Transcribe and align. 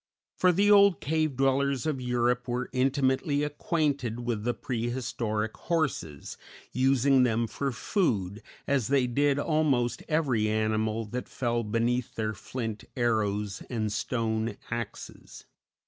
For 0.35 0.51
the 0.51 0.71
old 0.71 0.99
cave 0.99 1.35
dwellers 1.37 1.85
of 1.85 2.01
Europe 2.01 2.47
were 2.47 2.71
intimately 2.73 3.43
acquainted 3.43 4.21
with 4.21 4.43
the 4.43 4.55
prehistoric 4.55 5.55
horses, 5.55 6.37
using 6.71 7.21
them 7.21 7.45
for 7.45 7.71
food, 7.71 8.41
as 8.65 8.87
they 8.87 9.05
did 9.05 9.37
almost 9.37 10.01
every 10.09 10.49
animal 10.49 11.05
that 11.05 11.29
fell 11.29 11.63
beneath 11.63 12.15
their 12.15 12.33
flint 12.33 12.83
arrows 12.97 13.61
and 13.69 13.93
stone 13.93 14.57
axes. 14.71 15.45